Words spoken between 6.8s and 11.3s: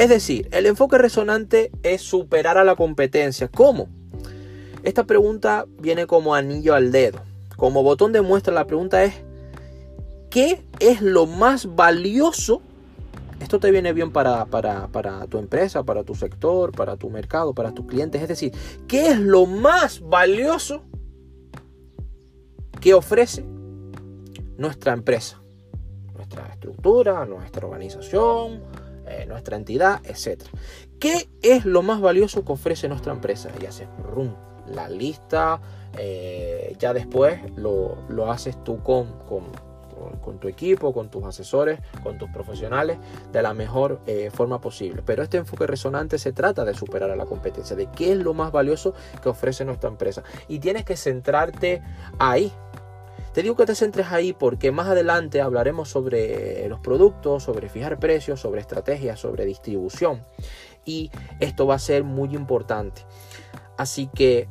dedo. Como botón de muestra, la pregunta es, ¿qué es lo